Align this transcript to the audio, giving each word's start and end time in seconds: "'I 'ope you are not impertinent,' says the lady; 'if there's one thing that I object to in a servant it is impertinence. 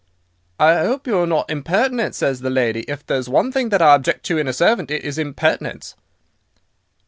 "'I 0.59 0.77
'ope 0.79 1.05
you 1.05 1.19
are 1.19 1.27
not 1.27 1.47
impertinent,' 1.51 2.15
says 2.15 2.39
the 2.39 2.49
lady; 2.49 2.79
'if 2.89 3.05
there's 3.05 3.29
one 3.29 3.51
thing 3.51 3.69
that 3.69 3.83
I 3.83 3.93
object 3.93 4.25
to 4.25 4.39
in 4.39 4.47
a 4.47 4.51
servant 4.51 4.89
it 4.89 5.03
is 5.03 5.19
impertinence. 5.19 5.95